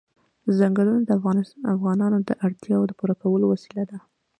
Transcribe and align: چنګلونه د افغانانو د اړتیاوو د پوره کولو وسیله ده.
چنګلونه 0.57 0.99
د 1.05 1.09
افغانانو 1.73 2.17
د 2.27 2.29
اړتیاوو 2.45 2.87
د 2.89 2.91
پوره 2.99 3.15
کولو 3.21 3.45
وسیله 3.53 3.83
ده. 3.89 3.97